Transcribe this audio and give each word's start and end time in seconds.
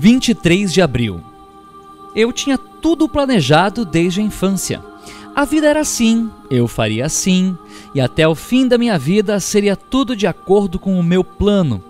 23 0.00 0.72
de 0.72 0.80
abril. 0.80 1.20
Eu 2.16 2.32
tinha 2.32 2.56
tudo 2.56 3.06
planejado 3.06 3.84
desde 3.84 4.22
a 4.22 4.24
infância. 4.24 4.82
A 5.36 5.44
vida 5.44 5.66
era 5.66 5.80
assim, 5.80 6.30
eu 6.50 6.66
faria 6.66 7.04
assim, 7.04 7.54
e 7.94 8.00
até 8.00 8.26
o 8.26 8.34
fim 8.34 8.66
da 8.66 8.78
minha 8.78 8.98
vida 8.98 9.38
seria 9.38 9.76
tudo 9.76 10.16
de 10.16 10.26
acordo 10.26 10.78
com 10.78 10.98
o 10.98 11.04
meu 11.04 11.22
plano. 11.22 11.84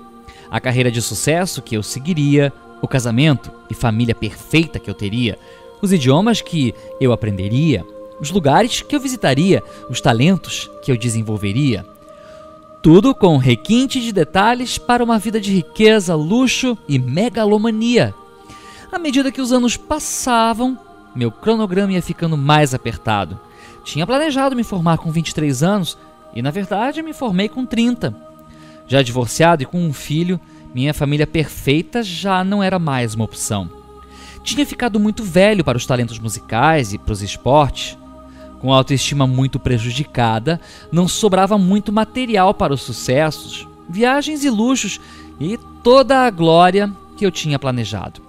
A 0.50 0.58
carreira 0.58 0.90
de 0.90 1.00
sucesso 1.00 1.62
que 1.62 1.76
eu 1.76 1.84
seguiria, 1.84 2.52
o 2.82 2.88
casamento 2.88 3.48
e 3.70 3.74
família 3.74 4.12
perfeita 4.12 4.80
que 4.80 4.90
eu 4.90 4.94
teria, 4.94 5.38
os 5.80 5.92
idiomas 5.92 6.40
que 6.40 6.74
eu 7.00 7.12
aprenderia, 7.12 7.86
os 8.20 8.32
lugares 8.32 8.82
que 8.82 8.96
eu 8.96 8.98
visitaria, 8.98 9.62
os 9.88 10.00
talentos 10.00 10.68
que 10.82 10.90
eu 10.90 10.96
desenvolveria, 10.96 11.86
tudo 12.82 13.14
com 13.14 13.36
requinte 13.36 14.00
de 14.00 14.12
detalhes 14.12 14.78
para 14.78 15.04
uma 15.04 15.18
vida 15.18 15.40
de 15.40 15.52
riqueza, 15.52 16.14
luxo 16.14 16.76
e 16.88 16.98
megalomania. 16.98 18.14
À 18.90 18.98
medida 18.98 19.30
que 19.30 19.40
os 19.40 19.52
anos 19.52 19.76
passavam, 19.76 20.78
meu 21.14 21.30
cronograma 21.30 21.92
ia 21.92 22.02
ficando 22.02 22.36
mais 22.36 22.74
apertado. 22.74 23.38
Tinha 23.84 24.06
planejado 24.06 24.56
me 24.56 24.64
formar 24.64 24.98
com 24.98 25.10
23 25.10 25.62
anos 25.62 25.98
e, 26.34 26.40
na 26.40 26.50
verdade, 26.50 27.02
me 27.02 27.12
formei 27.12 27.48
com 27.48 27.66
30. 27.66 28.14
Já 28.86 29.02
divorciado 29.02 29.62
e 29.62 29.66
com 29.66 29.78
um 29.78 29.92
filho, 29.92 30.40
minha 30.74 30.94
família 30.94 31.26
perfeita 31.26 32.02
já 32.02 32.42
não 32.42 32.62
era 32.62 32.78
mais 32.78 33.14
uma 33.14 33.24
opção. 33.24 33.70
Tinha 34.42 34.64
ficado 34.64 34.98
muito 34.98 35.22
velho 35.22 35.62
para 35.62 35.76
os 35.76 35.84
talentos 35.84 36.18
musicais 36.18 36.92
e 36.92 36.98
para 36.98 37.12
os 37.12 37.22
esportes. 37.22 37.96
Com 38.60 38.72
a 38.72 38.76
autoestima 38.76 39.26
muito 39.26 39.58
prejudicada, 39.58 40.60
não 40.92 41.08
sobrava 41.08 41.56
muito 41.56 41.90
material 41.92 42.52
para 42.52 42.74
os 42.74 42.82
sucessos, 42.82 43.66
viagens 43.88 44.44
e 44.44 44.50
luxos 44.50 45.00
e 45.40 45.58
toda 45.82 46.20
a 46.20 46.30
glória 46.30 46.92
que 47.16 47.24
eu 47.24 47.30
tinha 47.30 47.58
planejado. 47.58 48.20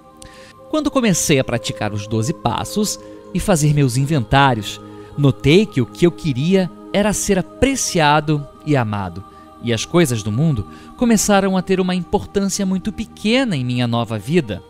Quando 0.69 0.89
comecei 0.89 1.37
a 1.37 1.43
praticar 1.43 1.93
os 1.93 2.07
12 2.07 2.33
passos 2.35 2.97
e 3.33 3.39
fazer 3.39 3.73
meus 3.73 3.97
inventários, 3.97 4.79
notei 5.17 5.65
que 5.65 5.81
o 5.81 5.85
que 5.85 6.07
eu 6.07 6.11
queria 6.11 6.71
era 6.93 7.11
ser 7.11 7.37
apreciado 7.37 8.47
e 8.65 8.77
amado, 8.77 9.23
e 9.61 9.73
as 9.73 9.83
coisas 9.85 10.23
do 10.23 10.31
mundo 10.31 10.65
começaram 10.95 11.57
a 11.57 11.61
ter 11.61 11.79
uma 11.79 11.93
importância 11.93 12.65
muito 12.65 12.91
pequena 12.91 13.55
em 13.55 13.65
minha 13.65 13.85
nova 13.85 14.17
vida. 14.17 14.63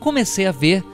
Comecei 0.00 0.46
a 0.46 0.52
ver 0.52 0.84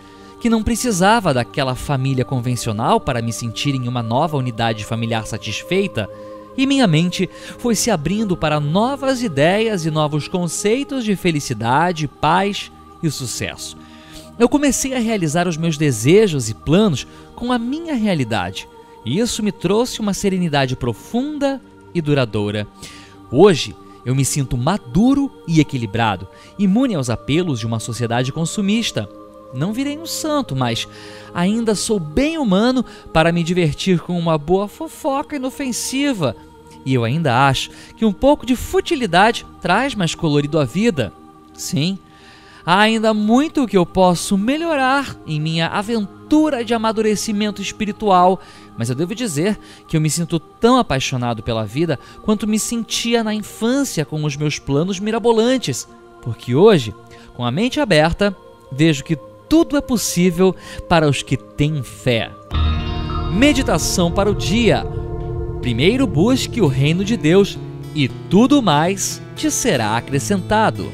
que 0.40 0.48
não 0.48 0.62
precisava 0.62 1.34
daquela 1.34 1.74
família 1.74 2.24
convencional 2.24 3.00
para 3.00 3.20
me 3.20 3.32
sentir 3.32 3.74
em 3.74 3.88
uma 3.88 4.02
nova 4.02 4.36
unidade 4.36 4.84
familiar 4.84 5.26
satisfeita, 5.26 6.08
e 6.56 6.66
minha 6.66 6.86
mente 6.86 7.28
foi 7.58 7.74
se 7.74 7.90
abrindo 7.90 8.36
para 8.36 8.60
novas 8.60 9.22
ideias 9.22 9.84
e 9.84 9.90
novos 9.90 10.28
conceitos 10.28 11.04
de 11.04 11.14
felicidade, 11.16 12.08
paz 12.08 12.70
e 13.02 13.10
sucesso. 13.10 13.76
Eu 14.38 14.48
comecei 14.48 14.94
a 14.94 15.00
realizar 15.00 15.48
os 15.48 15.56
meus 15.56 15.76
desejos 15.76 16.48
e 16.48 16.54
planos 16.54 17.06
com 17.34 17.52
a 17.52 17.58
minha 17.58 17.94
realidade, 17.94 18.68
e 19.04 19.18
isso 19.18 19.42
me 19.42 19.50
trouxe 19.50 20.00
uma 20.00 20.14
serenidade 20.14 20.76
profunda 20.76 21.60
e 21.94 22.00
duradoura. 22.00 22.66
Hoje, 23.30 23.74
eu 24.04 24.14
me 24.14 24.24
sinto 24.24 24.56
maduro 24.56 25.30
e 25.46 25.60
equilibrado, 25.60 26.28
imune 26.58 26.94
aos 26.94 27.10
apelos 27.10 27.58
de 27.58 27.66
uma 27.66 27.80
sociedade 27.80 28.32
consumista 28.32 29.08
não 29.52 29.72
virei 29.72 29.98
um 29.98 30.06
santo, 30.06 30.54
mas 30.54 30.86
ainda 31.34 31.74
sou 31.74 31.98
bem 31.98 32.38
humano 32.38 32.84
para 33.12 33.32
me 33.32 33.42
divertir 33.42 34.00
com 34.00 34.18
uma 34.18 34.36
boa 34.36 34.68
fofoca 34.68 35.36
inofensiva. 35.36 36.36
E 36.84 36.94
eu 36.94 37.04
ainda 37.04 37.46
acho 37.46 37.70
que 37.96 38.04
um 38.04 38.12
pouco 38.12 38.46
de 38.46 38.56
futilidade 38.56 39.46
traz 39.60 39.94
mais 39.94 40.14
colorido 40.14 40.58
à 40.58 40.64
vida. 40.64 41.12
Sim, 41.52 41.98
há 42.64 42.80
ainda 42.80 43.12
muito 43.12 43.66
que 43.66 43.76
eu 43.76 43.84
posso 43.84 44.38
melhorar 44.38 45.16
em 45.26 45.40
minha 45.40 45.66
aventura 45.68 46.64
de 46.64 46.74
amadurecimento 46.74 47.60
espiritual, 47.60 48.40
mas 48.76 48.90
eu 48.90 48.94
devo 48.94 49.14
dizer 49.14 49.58
que 49.86 49.96
eu 49.96 50.00
me 50.00 50.10
sinto 50.10 50.38
tão 50.38 50.76
apaixonado 50.78 51.42
pela 51.42 51.64
vida 51.64 51.98
quanto 52.22 52.46
me 52.46 52.58
sentia 52.58 53.24
na 53.24 53.34
infância 53.34 54.04
com 54.04 54.22
os 54.24 54.36
meus 54.36 54.58
planos 54.58 55.00
mirabolantes, 55.00 55.88
porque 56.22 56.54
hoje, 56.54 56.94
com 57.34 57.44
a 57.44 57.50
mente 57.50 57.80
aberta, 57.80 58.36
vejo 58.70 59.02
que 59.02 59.16
tudo 59.48 59.76
é 59.76 59.80
possível 59.80 60.54
para 60.88 61.08
os 61.08 61.22
que 61.22 61.36
têm 61.36 61.82
fé. 61.82 62.30
Meditação 63.32 64.10
para 64.10 64.30
o 64.30 64.34
dia. 64.34 64.84
Primeiro 65.60 66.06
busque 66.06 66.60
o 66.60 66.66
reino 66.66 67.04
de 67.04 67.16
Deus 67.16 67.58
e 67.94 68.08
tudo 68.08 68.62
mais 68.62 69.22
te 69.34 69.50
será 69.50 69.96
acrescentado. 69.96 70.90